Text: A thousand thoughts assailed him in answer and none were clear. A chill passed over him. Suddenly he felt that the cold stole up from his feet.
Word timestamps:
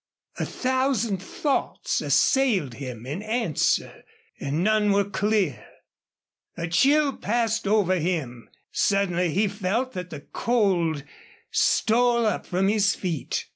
A 0.39 0.47
thousand 0.47 1.21
thoughts 1.21 2.01
assailed 2.01 2.73
him 2.73 3.05
in 3.05 3.21
answer 3.21 4.03
and 4.39 4.63
none 4.63 4.91
were 4.91 5.07
clear. 5.07 5.63
A 6.57 6.67
chill 6.67 7.15
passed 7.17 7.67
over 7.67 7.99
him. 7.99 8.49
Suddenly 8.71 9.31
he 9.31 9.47
felt 9.47 9.91
that 9.93 10.09
the 10.09 10.21
cold 10.21 11.03
stole 11.51 12.25
up 12.25 12.47
from 12.47 12.67
his 12.67 12.95
feet. 12.95 13.45